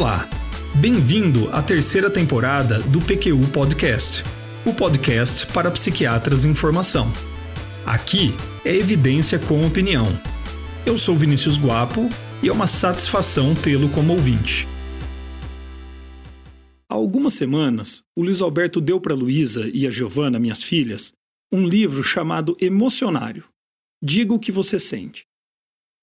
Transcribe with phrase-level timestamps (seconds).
[0.00, 0.26] Olá,
[0.80, 4.24] bem-vindo à terceira temporada do PQU Podcast,
[4.64, 7.12] o podcast para psiquiatras em formação.
[7.84, 8.34] Aqui
[8.64, 10.06] é evidência com opinião.
[10.86, 12.08] Eu sou Vinícius Guapo
[12.42, 14.66] e é uma satisfação tê-lo como ouvinte.
[16.88, 21.12] Há algumas semanas, o Luiz Alberto deu para Luísa e a Giovana, minhas filhas,
[21.52, 23.44] um livro chamado Emocionário.
[24.02, 25.26] Diga o que você sente.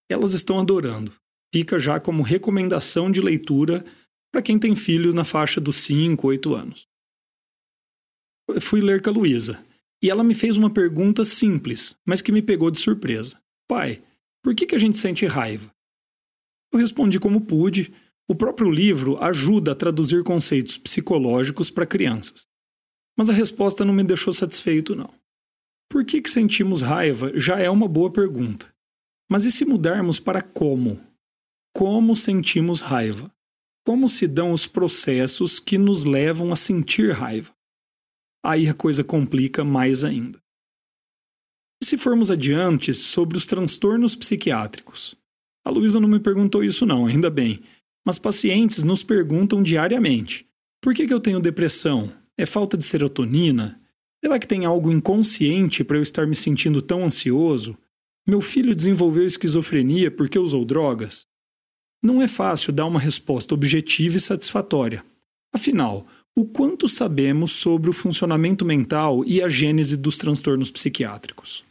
[0.08, 1.12] Elas estão adorando
[1.54, 3.84] fica já como recomendação de leitura
[4.32, 6.88] para quem tem filhos na faixa dos 5, 8 anos.
[8.50, 9.64] Eu fui ler com a Luísa
[10.02, 13.40] e ela me fez uma pergunta simples, mas que me pegou de surpresa.
[13.68, 14.04] Pai,
[14.44, 15.72] por que, que a gente sente raiva?
[16.72, 17.94] Eu respondi como pude.
[18.30, 22.46] O próprio livro ajuda a traduzir conceitos psicológicos para crianças.
[23.18, 25.10] Mas a resposta não me deixou satisfeito, não.
[25.90, 28.72] Por que, que sentimos raiva já é uma boa pergunta.
[29.32, 31.02] Mas e se mudarmos para como?
[31.78, 33.32] Como sentimos raiva,
[33.86, 37.54] como se dão os processos que nos levam a sentir raiva.
[38.44, 40.42] Aí a coisa complica mais ainda.
[41.80, 45.16] E se formos adiante sobre os transtornos psiquiátricos?
[45.64, 47.62] A Luísa não me perguntou isso, não, ainda bem.
[48.04, 50.50] Mas pacientes nos perguntam diariamente:
[50.82, 52.12] por que, que eu tenho depressão?
[52.36, 53.80] É falta de serotonina?
[54.26, 57.78] Será que tem algo inconsciente para eu estar me sentindo tão ansioso?
[58.28, 61.27] Meu filho desenvolveu esquizofrenia porque usou drogas?
[62.04, 65.04] Não é fácil dar uma resposta objetiva e satisfatória.
[65.54, 66.06] Afinal,
[66.36, 71.66] o quanto sabemos sobre o funcionamento mental e a gênese dos transtornos psiquiátricos?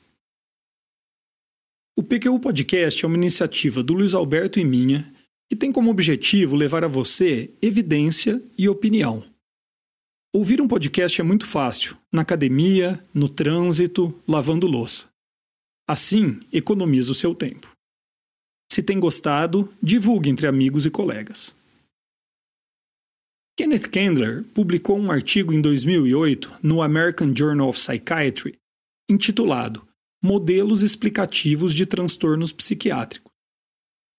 [1.97, 5.11] O PQU Podcast é uma iniciativa do Luiz Alberto e minha
[5.49, 9.25] que tem como objetivo levar a você evidência e opinião.
[10.35, 15.09] Ouvir um podcast é muito fácil, na academia, no trânsito, lavando louça.
[15.89, 17.76] Assim, economiza o seu tempo.
[18.71, 21.55] Se tem gostado, divulgue entre amigos e colegas.
[23.59, 28.59] Kenneth Kendler publicou um artigo em 2008 no American Journal of Psychiatry
[29.09, 29.87] intitulado
[30.23, 33.33] Modelos Explicativos de Transtornos Psiquiátricos,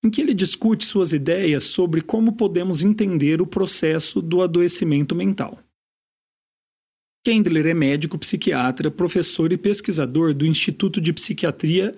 [0.04, 5.60] em que ele discute suas ideias sobre como podemos entender o processo do adoecimento mental.
[7.26, 11.94] Kendler é médico psiquiatra, professor e pesquisador do Instituto de Psiquiatria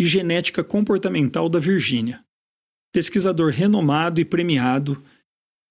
[0.00, 2.24] e Genética Comportamental da Virgínia.
[2.90, 5.04] Pesquisador renomado e premiado,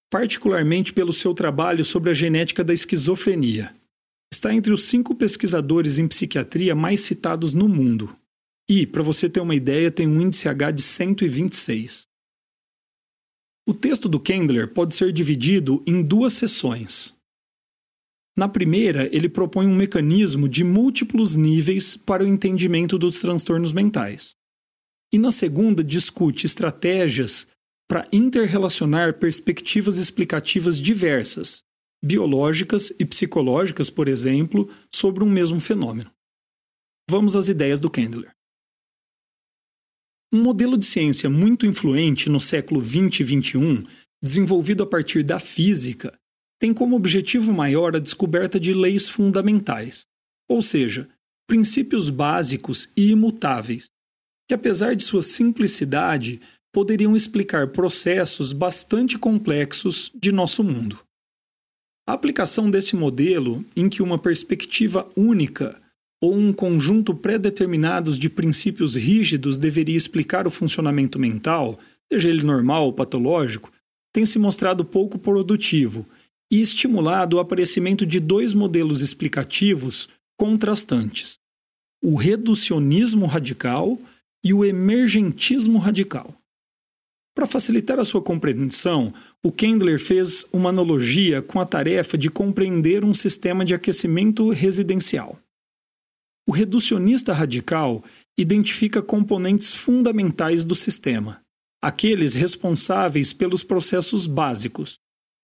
[0.08, 3.74] particularmente pelo seu trabalho sobre a genética da esquizofrenia.
[4.32, 8.16] Está entre os cinco pesquisadores em psiquiatria mais citados no mundo.
[8.70, 12.04] E, para você ter uma ideia, tem um índice H de 126.
[13.68, 17.16] O texto do Kendler pode ser dividido em duas sessões.
[18.40, 24.34] Na primeira, ele propõe um mecanismo de múltiplos níveis para o entendimento dos transtornos mentais.
[25.12, 27.46] E na segunda, discute estratégias
[27.86, 31.64] para interrelacionar perspectivas explicativas diversas,
[32.02, 36.10] biológicas e psicológicas, por exemplo, sobre um mesmo fenômeno.
[37.10, 38.30] Vamos às ideias do Kendler.
[40.32, 43.84] Um modelo de ciência muito influente no século 20 e 21,
[44.22, 46.18] desenvolvido a partir da física,
[46.60, 50.02] tem como objetivo maior a descoberta de leis fundamentais,
[50.46, 51.08] ou seja,
[51.48, 53.86] princípios básicos e imutáveis,
[54.46, 56.40] que apesar de sua simplicidade,
[56.72, 61.00] poderiam explicar processos bastante complexos de nosso mundo.
[62.06, 65.80] A aplicação desse modelo, em que uma perspectiva única
[66.22, 71.80] ou um conjunto pré-determinados de princípios rígidos deveria explicar o funcionamento mental,
[72.12, 73.72] seja ele normal ou patológico,
[74.12, 76.06] tem se mostrado pouco produtivo
[76.50, 81.38] e estimulado o aparecimento de dois modelos explicativos contrastantes:
[82.02, 83.98] o reducionismo radical
[84.44, 86.34] e o emergentismo radical.
[87.34, 93.04] Para facilitar a sua compreensão, o Kendler fez uma analogia com a tarefa de compreender
[93.04, 95.38] um sistema de aquecimento residencial.
[96.48, 98.02] O reducionista radical
[98.36, 101.40] identifica componentes fundamentais do sistema,
[101.80, 104.98] aqueles responsáveis pelos processos básicos,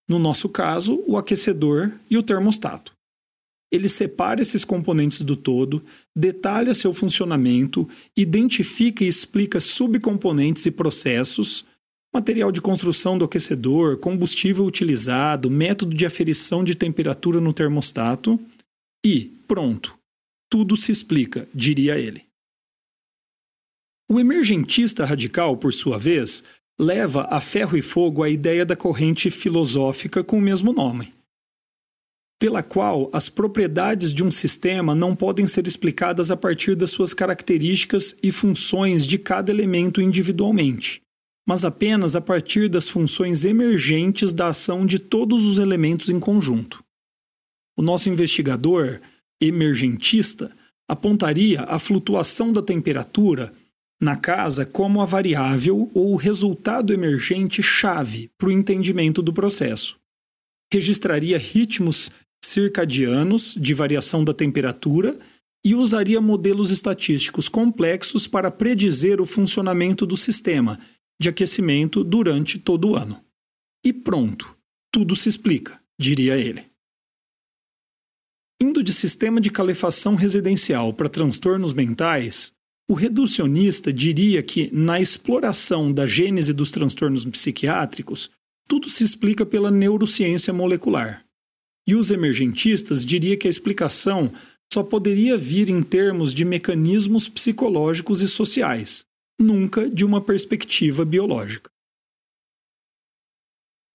[0.07, 2.93] no nosso caso, o aquecedor e o termostato.
[3.71, 5.83] Ele separa esses componentes do todo,
[6.15, 11.65] detalha seu funcionamento, identifica e explica subcomponentes e processos,
[12.13, 18.39] material de construção do aquecedor, combustível utilizado, método de aferição de temperatura no termostato
[19.05, 19.97] e, pronto,
[20.49, 22.25] tudo se explica, diria ele.
[24.09, 26.41] O emergentista radical, por sua vez,
[26.79, 31.13] leva a ferro e fogo a ideia da corrente filosófica com o mesmo nome,
[32.39, 37.13] pela qual as propriedades de um sistema não podem ser explicadas a partir das suas
[37.13, 41.01] características e funções de cada elemento individualmente,
[41.47, 46.83] mas apenas a partir das funções emergentes da ação de todos os elementos em conjunto.
[47.75, 49.01] O nosso investigador
[49.41, 50.55] emergentista
[50.87, 53.53] apontaria a flutuação da temperatura
[54.01, 59.99] na casa como a variável ou resultado emergente chave para o entendimento do processo.
[60.71, 62.11] Registraria ritmos
[62.43, 65.17] circadianos de variação da temperatura
[65.65, 70.79] e usaria modelos estatísticos complexos para predizer o funcionamento do sistema
[71.19, 73.21] de aquecimento durante todo o ano.
[73.83, 74.55] E pronto,
[74.91, 76.65] tudo se explica, diria ele.
[78.61, 82.53] Indo de sistema de calefação residencial para transtornos mentais,
[82.89, 88.31] o reducionista diria que, na exploração da gênese dos transtornos psiquiátricos,
[88.67, 91.25] tudo se explica pela neurociência molecular.
[91.85, 94.31] E os emergentistas diria que a explicação
[94.71, 99.05] só poderia vir em termos de mecanismos psicológicos e sociais,
[99.39, 101.69] nunca de uma perspectiva biológica.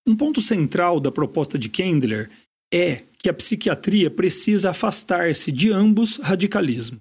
[0.07, 2.29] Um ponto central da proposta de Kendler
[2.73, 6.99] é que a psiquiatria precisa afastar-se de ambos radicalismos.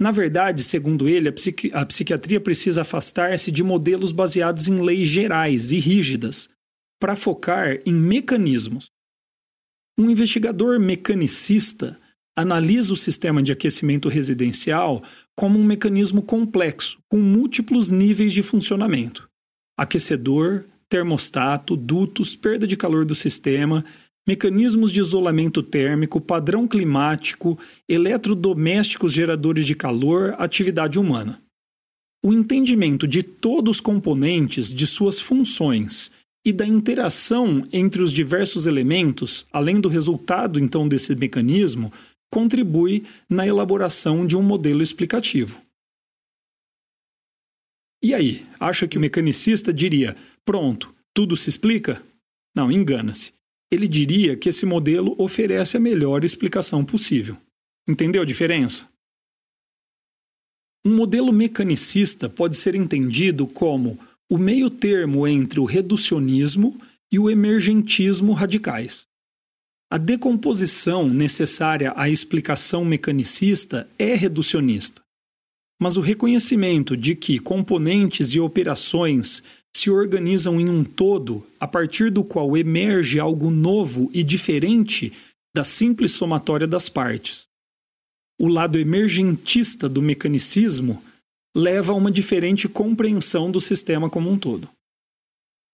[0.00, 5.08] Na verdade, segundo ele, a, psiqui a psiquiatria precisa afastar-se de modelos baseados em leis
[5.08, 6.48] gerais e rígidas,
[7.00, 8.90] para focar em mecanismos.
[9.98, 11.98] Um investigador mecanicista
[12.36, 15.02] analisa o sistema de aquecimento residencial
[15.36, 19.28] como um mecanismo complexo, com múltiplos níveis de funcionamento:
[19.76, 23.84] aquecedor, termostato, dutos, perda de calor do sistema,
[24.28, 27.58] mecanismos de isolamento térmico, padrão climático,
[27.88, 31.42] eletrodomésticos geradores de calor, atividade humana.
[32.22, 36.10] O entendimento de todos os componentes, de suas funções
[36.44, 41.90] e da interação entre os diversos elementos, além do resultado então desse mecanismo,
[42.30, 45.58] contribui na elaboração de um modelo explicativo.
[48.02, 50.14] E aí, acha que o mecanicista diria:
[50.44, 52.02] pronto, tudo se explica?
[52.54, 53.37] Não, engana-se
[53.70, 57.36] ele diria que esse modelo oferece a melhor explicação possível.
[57.88, 58.88] Entendeu a diferença?
[60.86, 63.98] Um modelo mecanicista pode ser entendido como
[64.30, 66.78] o meio-termo entre o reducionismo
[67.12, 69.06] e o emergentismo radicais.
[69.90, 75.02] A decomposição necessária à explicação mecanicista é reducionista,
[75.80, 79.42] mas o reconhecimento de que componentes e operações
[79.78, 85.12] se organizam em um todo a partir do qual emerge algo novo e diferente
[85.54, 87.46] da simples somatória das partes.
[88.40, 91.02] O lado emergentista do mecanicismo
[91.56, 94.68] leva a uma diferente compreensão do sistema como um todo.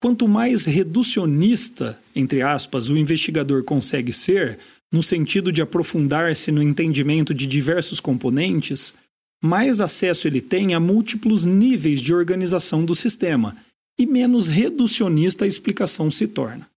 [0.02, 4.58] Quanto mais reducionista, entre aspas, o investigador consegue ser,
[4.92, 8.94] no sentido de aprofundar-se no entendimento de diversos componentes,
[9.42, 13.56] mais acesso ele tem a múltiplos níveis de organização do sistema
[13.98, 16.68] e menos reducionista a explicação se torna.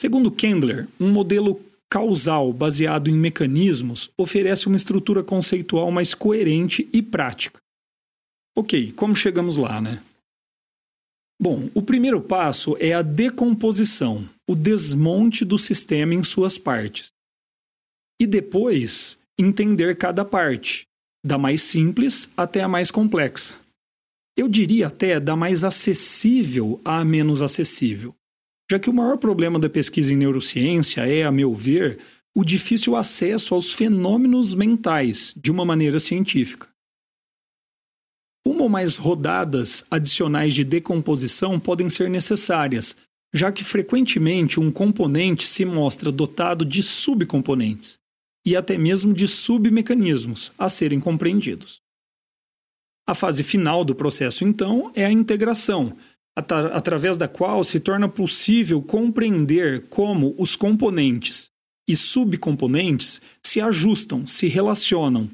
[0.00, 7.02] Segundo Kendler, um modelo causal baseado em mecanismos oferece uma estrutura conceitual mais coerente e
[7.02, 7.60] prática.
[8.56, 10.02] Ok, como chegamos lá, né?
[11.40, 17.12] Bom, o primeiro passo é a decomposição, o desmonte do sistema em suas partes.
[18.20, 20.84] E depois, entender cada parte,
[21.24, 23.54] da mais simples até a mais complexa
[24.38, 28.14] eu diria até da mais acessível à menos acessível,
[28.70, 31.98] já que o maior problema da pesquisa em neurociência é, a meu ver,
[32.36, 36.68] o difícil acesso aos fenômenos mentais de uma maneira científica.
[38.46, 42.96] Uma ou mais rodadas adicionais de decomposição podem ser necessárias,
[43.34, 47.98] já que frequentemente um componente se mostra dotado de subcomponentes
[48.46, 51.82] e até mesmo de submecanismos a serem compreendidos.
[53.08, 55.96] A fase final do processo, então, é a integração,
[56.36, 61.46] através da qual se torna possível compreender como os componentes
[61.88, 65.30] e subcomponentes se ajustam, se relacionam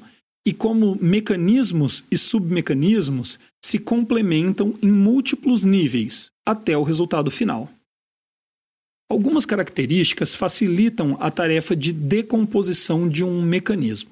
[0.47, 7.69] e como mecanismos e submecanismos se complementam em múltiplos níveis até o resultado final.
[9.11, 14.11] Algumas características facilitam a tarefa de decomposição de um mecanismo.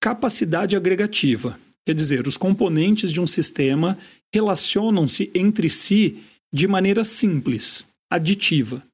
[0.00, 3.96] Capacidade agregativa Quer dizer, os componentes de um sistema
[4.34, 6.20] relacionam-se entre si
[6.52, 8.84] de maneira simples, aditiva.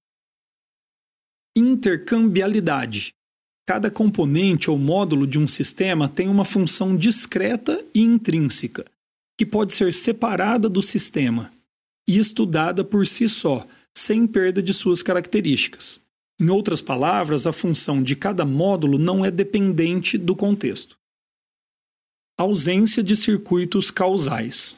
[1.56, 3.14] Intercambialidade.
[3.66, 8.84] Cada componente ou módulo de um sistema tem uma função discreta e intrínseca,
[9.38, 11.50] que pode ser separada do sistema
[12.06, 15.98] e estudada por si só, sem perda de suas características.
[16.38, 21.00] Em outras palavras, a função de cada módulo não é dependente do contexto
[22.38, 24.76] ausência de circuitos causais.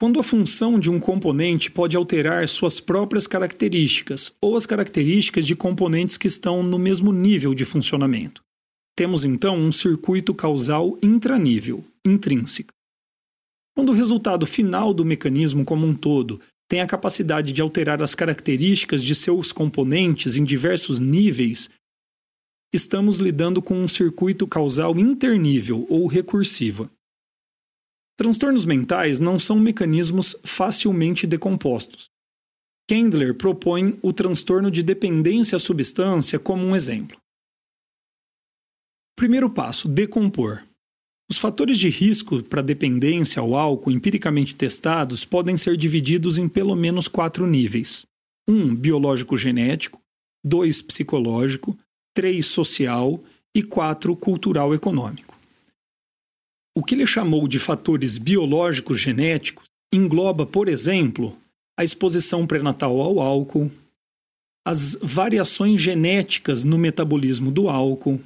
[0.00, 5.54] quando a função de um componente pode alterar suas próprias características ou as características de
[5.54, 8.40] componentes que estão no mesmo nível de funcionamento.
[8.96, 12.72] Temos então um circuito causal intranível, intrínseco.
[13.76, 18.14] Quando o resultado final do mecanismo como um todo tem a capacidade de alterar as
[18.14, 21.68] características de seus componentes em diversos níveis,
[22.72, 26.90] estamos lidando com um circuito causal internível ou recursiva.
[28.16, 32.10] Transtornos mentais não são mecanismos facilmente decompostos.
[32.86, 37.16] Kendler propõe o transtorno de dependência à substância como um exemplo.
[39.16, 40.62] Primeiro passo: decompor.
[41.30, 46.74] Os fatores de risco para dependência ao álcool empiricamente testados podem ser divididos em pelo
[46.74, 48.04] menos quatro níveis:
[48.48, 48.52] 1.
[48.52, 50.00] Um, biológico genético,
[50.44, 50.82] 2.
[50.82, 51.78] psicológico,
[52.14, 52.44] 3.
[52.44, 53.22] social
[53.54, 54.16] e 4.
[54.16, 55.36] cultural econômico.
[56.76, 61.36] O que ele chamou de fatores biológicos genéticos engloba, por exemplo,
[61.78, 63.70] a exposição pré-natal ao álcool,
[64.66, 68.20] as variações genéticas no metabolismo do álcool,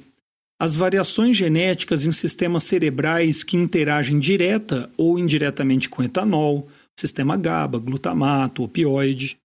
[0.59, 7.79] as variações genéticas em sistemas cerebrais que interagem direta ou indiretamente com etanol, sistema GABA,
[7.79, 9.37] glutamato, opioide,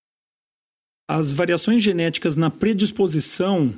[1.08, 3.76] as variações genéticas na predisposição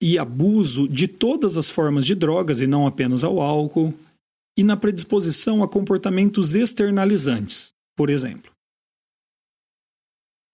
[0.00, 3.94] e abuso de todas as formas de drogas e não apenas ao álcool,
[4.58, 8.50] e na predisposição a comportamentos externalizantes, por exemplo.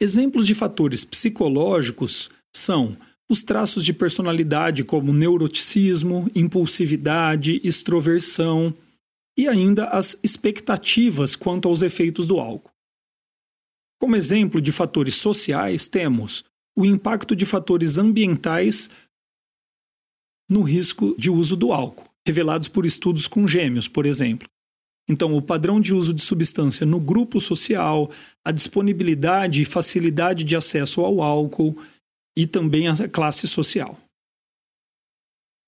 [0.00, 2.96] Exemplos de fatores psicológicos são
[3.30, 8.74] os traços de personalidade como neuroticismo, impulsividade, extroversão
[9.38, 12.72] e ainda as expectativas quanto aos efeitos do álcool.
[14.00, 16.44] Como exemplo de fatores sociais, temos
[16.76, 18.90] o impacto de fatores ambientais
[20.52, 24.46] no risco de uso do álcool, revelados por estudos com gêmeos, por exemplo.
[25.08, 28.08] Então, o padrão de uso de substância no grupo social,
[28.44, 31.76] a disponibilidade e facilidade de acesso ao álcool
[32.36, 33.98] e também a classe social.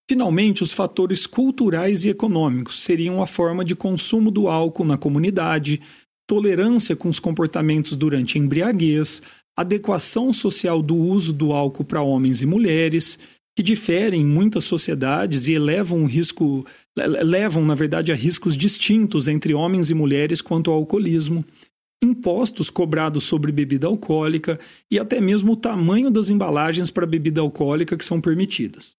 [0.08, 5.80] Finalmente, os fatores culturais e econômicos seriam a forma de consumo do álcool na comunidade,
[6.28, 9.22] tolerância com os comportamentos durante a embriaguez,
[9.56, 13.18] adequação social do uso do álcool para homens e mulheres
[13.56, 19.28] que diferem em muitas sociedades e elevam o risco, levam, na verdade, a riscos distintos
[19.28, 21.44] entre homens e mulheres quanto ao alcoolismo,
[22.02, 24.58] impostos cobrados sobre bebida alcoólica
[24.90, 28.96] e até mesmo o tamanho das embalagens para bebida alcoólica que são permitidas.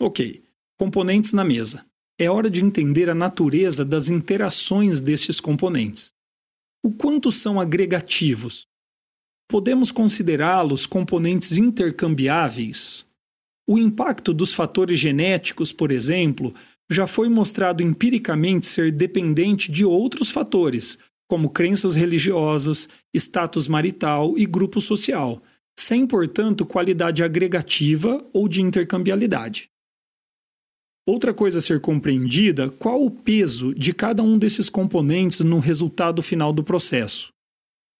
[0.00, 0.44] Ok,
[0.78, 1.84] componentes na mesa.
[2.20, 6.12] É hora de entender a natureza das interações desses componentes.
[6.84, 8.66] O quanto são agregativos,
[9.48, 13.06] podemos considerá-los componentes intercambiáveis.
[13.66, 16.54] O impacto dos fatores genéticos, por exemplo,
[16.90, 24.46] já foi mostrado empiricamente ser dependente de outros fatores, como crenças religiosas, status marital e
[24.46, 25.42] grupo social,
[25.78, 29.68] sem, portanto, qualidade agregativa ou de intercambialidade.
[31.06, 36.22] Outra coisa a ser compreendida, qual o peso de cada um desses componentes no resultado
[36.22, 37.32] final do processo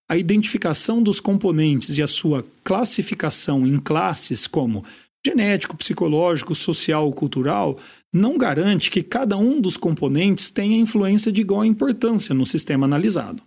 [0.08, 4.84] a identificação dos componentes e a sua classificação em classes como
[5.24, 7.78] genético, psicológico, social, cultural,
[8.12, 13.42] não garante que cada um dos componentes tenha influência de igual importância no sistema analisado.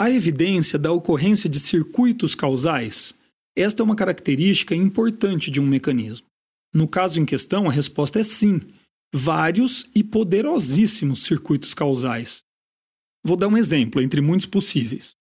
[0.00, 3.14] A evidência da ocorrência de circuitos causais.
[3.56, 6.26] Esta é uma característica importante de um mecanismo.
[6.72, 8.60] No caso em questão, a resposta é sim.
[9.12, 12.44] Vários e poderosíssimos circuitos causais,
[13.24, 15.14] Vou dar um exemplo entre muitos possíveis.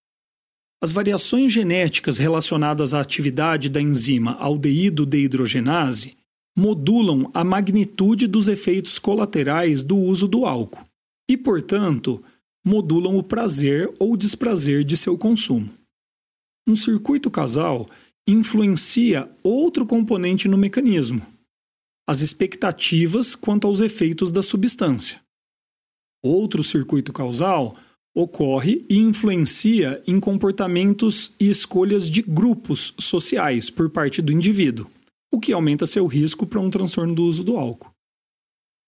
[0.82, 6.18] As variações genéticas relacionadas à atividade da enzima aldeído dehidrogenase
[6.58, 10.86] modulam a magnitude dos efeitos colaterais do uso do álcool
[11.30, 12.24] e, portanto,
[12.66, 15.70] modulam o prazer ou desprazer de seu consumo.
[16.68, 17.86] Um circuito casal
[18.28, 21.26] influencia outro componente no mecanismo,
[22.08, 25.22] as expectativas quanto aos efeitos da substância.
[26.24, 27.76] Outro circuito causal
[28.22, 34.92] ocorre e influencia em comportamentos e escolhas de grupos sociais por parte do indivíduo,
[35.32, 37.92] o que aumenta seu risco para um transtorno do uso do álcool.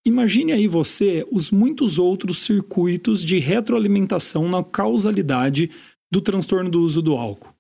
[0.06, 5.70] Imagine aí você os muitos outros circuitos de retroalimentação na causalidade
[6.12, 7.54] do transtorno do uso do álcool.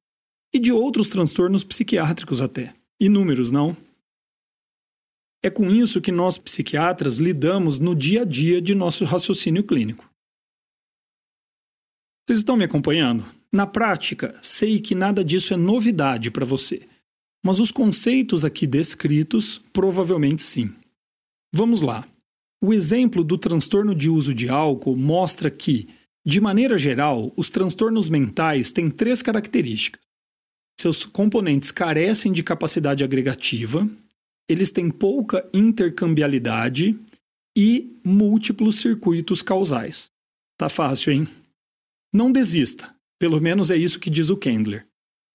[0.54, 2.74] E de outros transtornos psiquiátricos até.
[3.00, 3.78] Inúmeros, não?
[5.42, 10.11] É com isso que nós psiquiatras lidamos no dia a dia de nosso raciocínio clínico.
[12.32, 13.26] Vocês estão me acompanhando?
[13.52, 16.88] Na prática, sei que nada disso é novidade para você,
[17.46, 20.74] mas os conceitos aqui descritos provavelmente sim.
[21.54, 22.08] Vamos lá.
[22.64, 25.90] O exemplo do transtorno de uso de álcool mostra que,
[26.26, 30.00] de maneira geral, os transtornos mentais têm três características.
[30.80, 33.86] Seus componentes carecem de capacidade agregativa,
[34.50, 36.98] eles têm pouca intercambialidade
[37.58, 40.10] e múltiplos circuitos causais.
[40.58, 41.28] Tá fácil, hein?
[42.14, 42.94] Não desista.
[43.20, 44.86] Pelo menos é isso que diz o Kendler.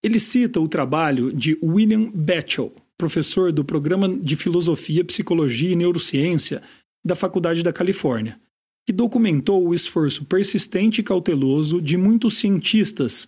[0.03, 6.63] Ele cita o trabalho de William Batchel, professor do programa de Filosofia, Psicologia e Neurociência
[7.05, 8.39] da Faculdade da Califórnia,
[8.87, 13.27] que documentou o esforço persistente e cauteloso de muitos cientistas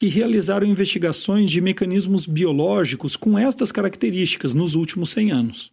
[0.00, 5.72] que realizaram investigações de mecanismos biológicos com estas características nos últimos 100 anos.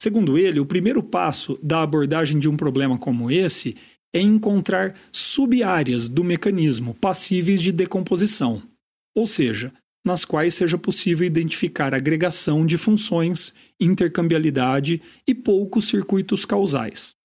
[0.00, 3.76] Segundo ele, o primeiro passo da abordagem de um problema como esse
[4.14, 8.62] é encontrar sub-áreas do mecanismo passíveis de decomposição,
[9.14, 9.74] ou seja,
[10.06, 17.16] nas quais seja possível identificar agregação de funções, intercambialidade e poucos circuitos causais.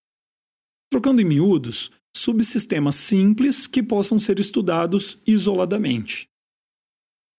[0.91, 6.27] Trocando em miúdos, subsistemas simples que possam ser estudados isoladamente.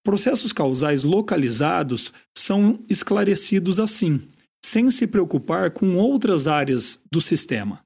[0.04, 4.28] Processos causais localizados são esclarecidos assim,
[4.64, 7.82] sem se preocupar com outras áreas do sistema.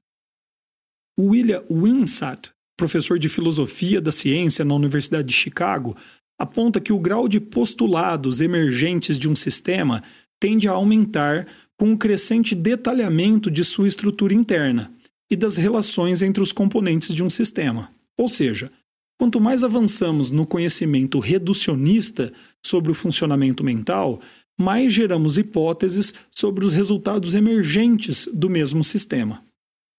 [1.19, 5.95] William Winsat, professor de filosofia da ciência na Universidade de Chicago,
[6.39, 10.03] aponta que o grau de postulados emergentes de um sistema
[10.39, 14.91] tende a aumentar com o crescente detalhamento de sua estrutura interna
[15.31, 17.89] e das relações entre os componentes de um sistema.
[18.17, 18.71] Ou seja,
[19.17, 22.31] quanto mais avançamos no conhecimento reducionista
[22.65, 24.21] sobre o funcionamento mental,
[24.59, 29.44] mais geramos hipóteses sobre os resultados emergentes do mesmo sistema.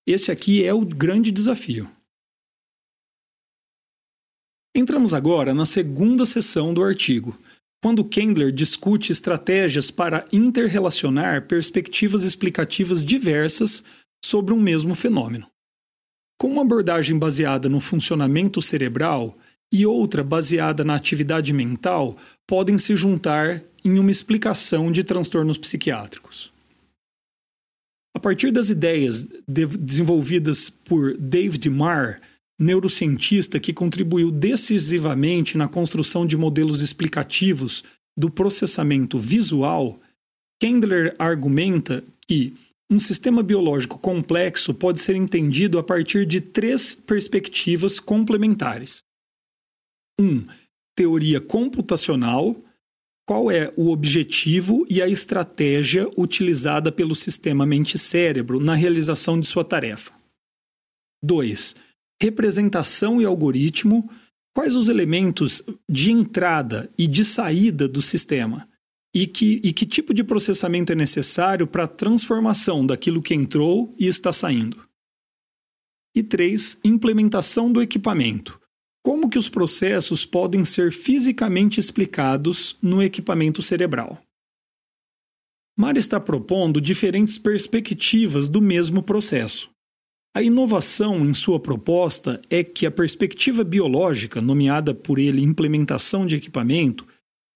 [0.06, 1.90] Esse aqui é o grande desafio.
[4.72, 7.36] Entramos agora na segunda sessão do artigo,
[7.82, 13.82] quando Kendler discute estratégias para interrelacionar perspectivas explicativas diversas
[14.24, 15.50] sobre um mesmo fenômeno.
[16.38, 19.36] Com uma abordagem baseada no funcionamento cerebral
[19.72, 22.16] e outra baseada na atividade mental
[22.46, 26.55] podem se juntar em uma explicação de transtornos psiquiátricos.
[28.16, 32.18] A partir das ideias de desenvolvidas por David Marr,
[32.58, 37.84] neurocientista que contribuiu decisivamente na construção de modelos explicativos
[38.16, 40.00] do processamento visual,
[40.58, 42.54] Kendler argumenta que
[42.90, 49.00] um sistema biológico complexo pode ser entendido a partir de três perspectivas complementares.
[50.18, 50.24] 1.
[50.24, 50.46] Um,
[50.96, 52.56] teoria computacional.
[53.26, 59.64] Qual é o objetivo e a estratégia utilizada pelo sistema mente-cérebro na realização de sua
[59.64, 60.12] tarefa?
[61.22, 61.74] 2
[62.22, 64.10] representação e algoritmo,
[64.54, 68.68] quais os elementos de entrada e de saída do sistema
[69.14, 73.94] e que, e que tipo de processamento é necessário para a transformação daquilo que entrou
[73.98, 74.82] e está saindo.
[76.14, 78.58] E três, implementação do equipamento.
[79.06, 84.18] Como que os processos podem ser fisicamente explicados no equipamento cerebral?
[85.78, 89.70] Mar está propondo diferentes perspectivas do mesmo processo.
[90.34, 96.34] A inovação em sua proposta é que a perspectiva biológica, nomeada por ele implementação de
[96.34, 97.06] equipamento,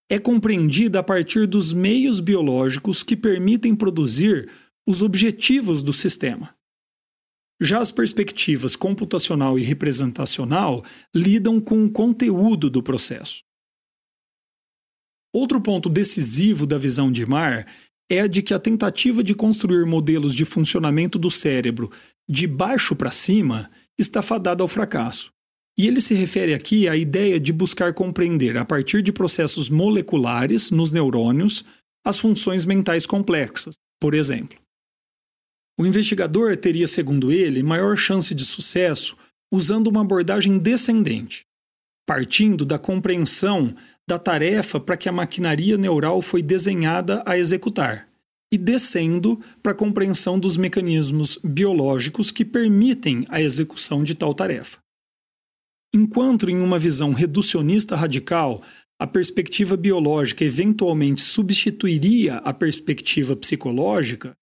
[0.08, 4.48] é compreendida a partir dos meios biológicos que permitem produzir
[4.88, 6.54] os objetivos do sistema.
[7.60, 10.82] Já as perspectivas computacional e representacional
[11.14, 13.42] lidam com o conteúdo do processo.
[15.32, 17.66] Outro ponto decisivo da visão de Mar
[18.10, 21.90] é a de que a tentativa de construir modelos de funcionamento do cérebro
[22.28, 25.32] de baixo para cima está fadada ao fracasso.
[25.78, 30.70] E ele se refere aqui à ideia de buscar compreender, a partir de processos moleculares
[30.70, 31.64] nos neurônios,
[32.04, 34.59] as funções mentais complexas, por exemplo.
[35.80, 39.16] O investigador teria, segundo ele, maior chance de sucesso
[39.50, 41.46] usando uma abordagem descendente,
[42.06, 43.74] partindo da compreensão
[44.06, 48.06] da tarefa para que a maquinaria neural foi desenhada a executar
[48.52, 54.80] e descendo para a compreensão dos mecanismos biológicos que permitem a execução de tal tarefa.
[55.94, 58.62] Enquanto, em uma visão reducionista radical,
[59.00, 64.36] a perspectiva biológica eventualmente substituiria a perspectiva psicológica,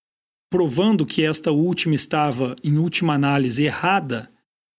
[0.50, 4.30] provando que esta última estava, em última análise, errada,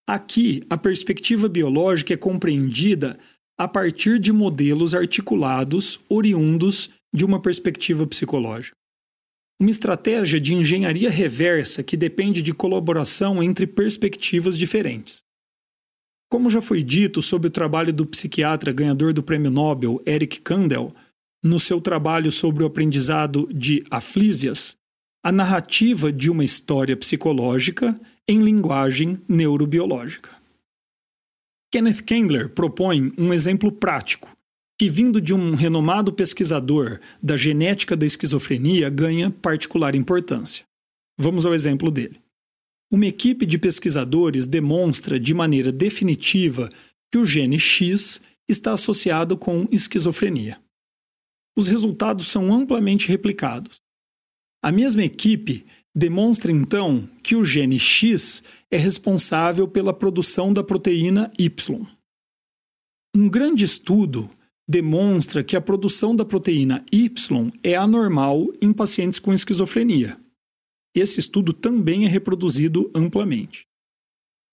[0.08, 3.18] aqui a perspectiva biológica é compreendida
[3.58, 8.80] a partir de modelos articulados oriundos de uma perspectiva psicológica
[9.60, 15.20] uma estratégia de engenharia reversa que depende de colaboração entre perspectivas diferentes.
[16.30, 20.94] Como já foi dito sobre o trabalho do psiquiatra ganhador do Prêmio Nobel Eric Kandel,
[21.44, 24.76] no seu trabalho sobre o aprendizado de aflísias,
[25.22, 30.30] a narrativa de uma história psicológica em linguagem neurobiológica.
[31.72, 34.30] Kenneth Kendler propõe um exemplo prático
[34.78, 40.64] que, vindo de um renomado pesquisador da genética da esquizofrenia, ganha particular importância.
[41.18, 42.18] Vamos ao exemplo dele.
[42.90, 46.68] Uma equipe de pesquisadores demonstra de maneira definitiva
[47.12, 50.58] que o gene X está associado com esquizofrenia.
[51.56, 53.76] Os resultados são amplamente replicados.
[54.62, 61.32] A mesma equipe demonstra então que o gene X é responsável pela produção da proteína
[61.38, 61.80] Y.
[63.16, 64.30] Um grande estudo
[64.68, 70.16] demonstra que a produção da proteína Y é anormal em pacientes com esquizofrenia.
[70.94, 73.66] Esse estudo também é reproduzido amplamente.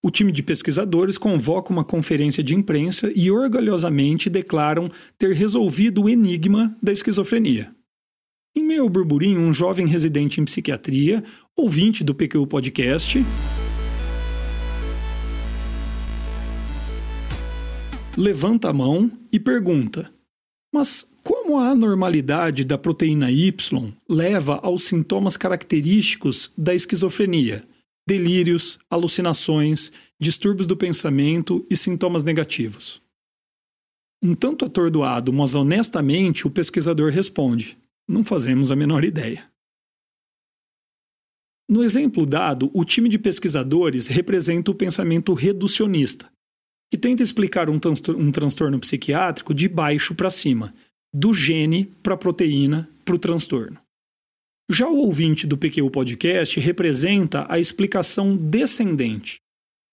[0.02, 6.08] O time de pesquisadores convoca uma conferência de imprensa e orgulhosamente declaram ter resolvido o
[6.08, 7.74] enigma da esquizofrenia.
[8.56, 11.22] Em meio ao burburinho, um jovem residente em psiquiatria,
[11.56, 13.24] ouvinte do PQ Podcast,
[18.16, 20.12] levanta a mão e pergunta:
[20.74, 23.54] Mas como a anormalidade da proteína Y
[24.08, 27.66] leva aos sintomas característicos da esquizofrenia?
[28.08, 33.02] Delírios, alucinações, distúrbios do pensamento e sintomas negativos.
[34.22, 37.76] Um tanto atordoado, mas honestamente, o pesquisador responde:
[38.08, 39.46] Não fazemos a menor ideia.
[41.70, 46.32] No exemplo dado, o time de pesquisadores representa o pensamento reducionista,
[46.90, 47.78] que tenta explicar um,
[48.16, 50.74] um transtorno psiquiátrico de baixo para cima,
[51.12, 53.78] do gene para a proteína para o transtorno.
[54.70, 59.40] Já o ouvinte do PQ Podcast representa a explicação descendente,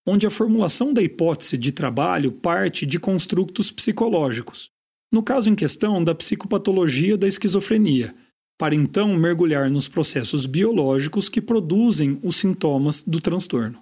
[0.08, 4.70] onde a formulação da hipótese de trabalho parte de construtos psicológicos,
[5.16, 8.14] no caso em questão da psicopatologia da esquizofrenia,
[8.60, 13.82] para então mergulhar nos processos biológicos que produzem os sintomas do transtorno.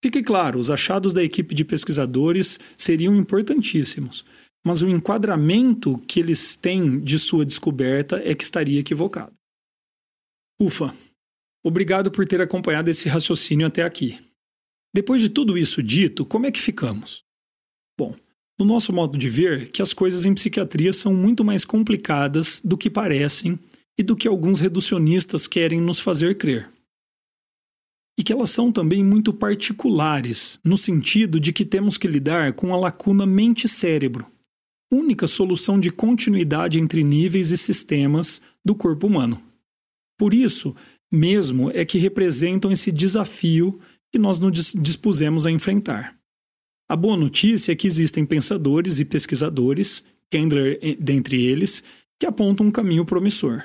[0.00, 4.24] Fique claro, os achados da equipe de pesquisadores seriam importantíssimos,
[4.64, 9.34] mas o enquadramento que eles têm de sua descoberta é que estaria equivocado.
[10.60, 10.94] Ufa!
[11.64, 14.20] Obrigado por ter acompanhado esse raciocínio até aqui.
[14.94, 17.24] Depois de tudo isso dito, como é que ficamos?
[17.98, 18.14] Bom,
[18.58, 22.76] no nosso modo de ver, que as coisas em psiquiatria são muito mais complicadas do
[22.76, 23.58] que parecem
[23.98, 26.68] e do que alguns reducionistas querem nos fazer crer
[28.18, 32.72] e que elas são também muito particulares, no sentido de que temos que lidar com
[32.72, 34.30] a lacuna mente-cérebro,
[34.92, 39.42] única solução de continuidade entre níveis e sistemas do corpo humano.
[40.18, 40.72] Por isso,
[41.10, 43.80] mesmo é que representam esse desafio
[44.12, 46.16] que nós nos dispusemos a enfrentar.
[46.92, 51.82] A boa notícia é que existem pensadores e pesquisadores, Kendler dentre eles,
[52.20, 53.64] que apontam um caminho promissor.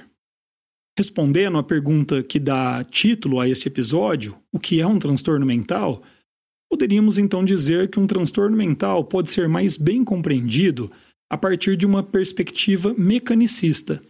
[0.98, 6.02] Respondendo à pergunta que dá título a esse episódio, o que é um transtorno mental,
[6.72, 10.90] poderíamos então dizer que um transtorno mental pode ser mais bem compreendido
[11.30, 14.02] a partir de uma perspectiva mecanicista,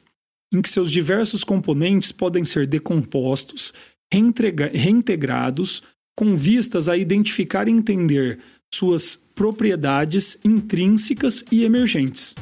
[0.54, 3.74] em que seus diversos componentes podem ser decompostos,
[4.14, 5.82] reintegrados,
[6.16, 8.40] com vistas a identificar e entender
[8.78, 12.36] suas propriedades intrínsecas e emergentes.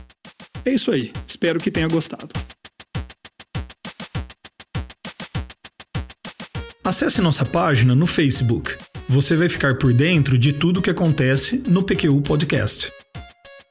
[0.65, 2.27] É isso aí, espero que tenha gostado.
[6.83, 8.75] Acesse nossa página no Facebook.
[9.07, 12.91] Você vai ficar por dentro de tudo o que acontece no PQU Podcast.